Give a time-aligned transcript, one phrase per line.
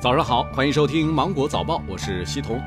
[0.00, 2.58] 早上好，欢迎收听芒果早报，我是西彤。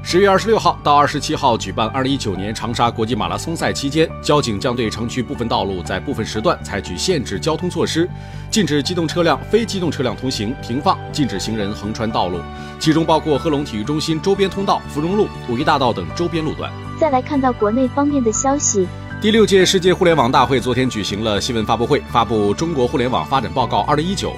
[0.00, 8.08] 十月二十六号到二十七号举办二零一九年长沙国际马拉松赛期间，交警将对城区部分道路在部分时段采取限制交通措施，
[8.48, 12.38] 禁止机动车辆、非机动车辆通行、停放，禁止行人横穿道路，
[12.78, 16.70] 其中包括贺龙体育中心周边通道、芙蓉路、五一大道等周边路段。
[16.96, 18.86] 再来看到国内方面的消息，
[19.20, 24.30] 第六届世界互联网大会昨天举行了新闻发布会，发布《中国互联网发展报告（二零一九）》。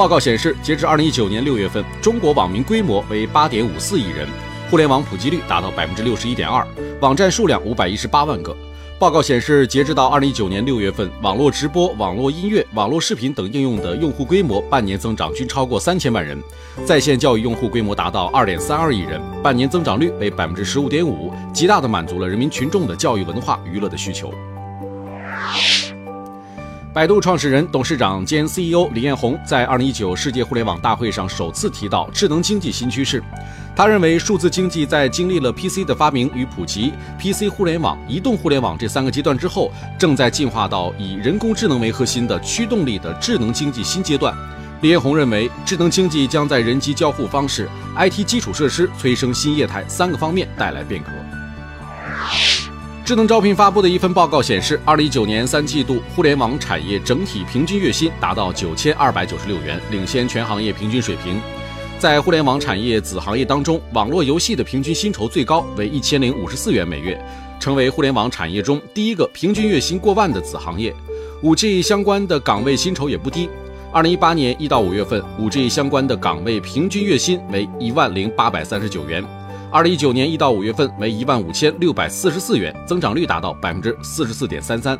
[0.00, 4.26] 报告显示，截至二零一九年六月份，中国网民规模为八点五四亿人，
[4.70, 6.66] 互联网普及率达到百分之六十一点二，
[7.02, 8.56] 网站数量五百一十八万个。
[8.98, 16.42] 报告显示，截至到二零一九年六月份，网络直播、网络音乐、网络视频等应用的用户规模半年增长均超过三千万人，
[16.86, 24.32] 在线教育用户规模达到二点三二亿人，半年增长率为百分之十五点五，极大的满足了人民群众的教育、文化、娱乐的需求。
[26.92, 33.22] 百度创始人、董事长兼 CEO 李彦宏在2019世界互联网大会上首次提到智能经济新趋势。
[33.76, 44.34] 他认为，数字经济在经历了 PC 的发明与普及、PC 互联网、移动互联网这三个阶段之后，正在进化到以人工智能为核心的驱动力的智能经济新阶段。
[44.80, 51.10] 李彦宏认为，智能经济将在人机交互方式、IT 基础设施、催生新业态三个方面带来变革。
[53.10, 61.40] 智能招聘发布的一份报告显示，二零一九年三季度互联网产业整体平均月薪达到九千二百九十六元，领先全行业平均水平。
[61.98, 67.20] 在互联网产业子行业当中，网络游戏的平均薪酬最高为一千零五十四元每月，
[67.58, 70.94] 成为互联网产业中第一个平均月薪过万的子行业。
[71.42, 73.50] 五 G 相关的岗位薪酬也不低，
[73.92, 79.24] 二零一八年一到五月份，五 G 相关的岗位平均月薪为一万零八百三十九元。
[79.72, 84.98] 二零一九年一到五月份为一万五千六百四十四元，增长率达到百分之四十四点三三。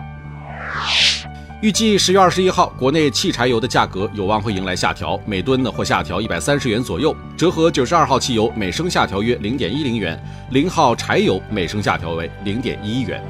[1.60, 13.20] 预计十月二十一号，国内汽柴油的价格有望会迎来下调，每吨呢或下调一百三十元左右，折合九十二号汽油每升下调约零点一零元，零号柴油每升下调为零点一一元。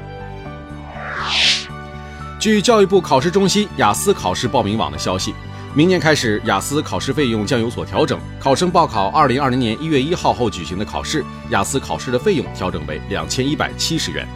[2.39, 5.33] 据教育部考试中心雅思考试报名网的消息。
[5.73, 8.19] 明年开始，雅思考试费用将有所调整。
[8.37, 14.27] 考生报考二零二零年一月一号后举行的考试，雅思考试的费用调整为两千一百七十元。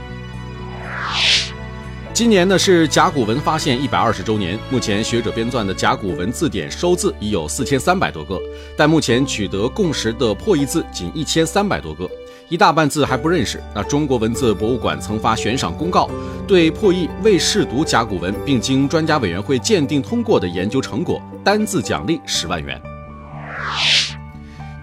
[2.14, 8.42] 今年呢是甲骨文发现一百二十周年，目前学者编纂的甲骨文字典收字已有四千三百多个，
[8.78, 12.10] 但目前取得共识的破译字仅一千三百多个。
[12.50, 13.62] 一大半字还不认识。
[13.74, 16.10] 那中国文字博物馆曾发悬赏公告，
[16.48, 22.80] 对破译未试读甲骨文并经专家委员会鉴定通过的研究成果，单字奖励十万元。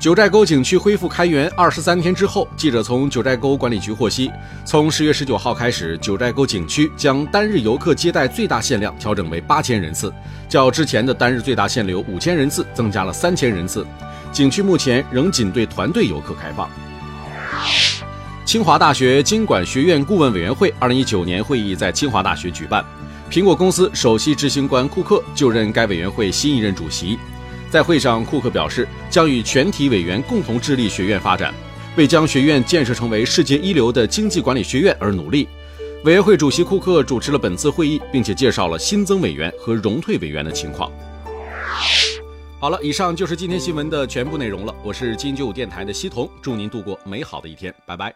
[0.00, 4.29] 九寨沟景区恢复开园二十三天之后，记者从九寨沟管理局获悉，
[4.65, 10.12] 从十月十九号开始，九寨沟景区将单日游客接待最大限量调整为八千人次，
[10.49, 13.87] 较之前的单日最大限流五千人次增加了三千人次。
[14.33, 16.69] 景区目前仍仅对团队游客开放。
[18.53, 22.85] 清华大学经管学院顾问委员会二零一九年会议在清华大学举办，
[23.31, 27.19] 苹果公司首席执行官库克就任该委员会新一任主席。
[27.71, 31.55] 在会上，库克表示将与全体委员共同致力学院发展，
[31.97, 35.49] 为将学院建设成为世界一流的经济管理学院而努力。
[36.05, 40.93] 委员会主席库克主持了本次会议，并且介绍了新增委员和荣退委员的情况。
[42.61, 44.75] 好了，以上就是今天新闻的全部内容了。
[44.85, 48.15] 我是金九五电台的西彤，祝您度过美好的一天，拜拜。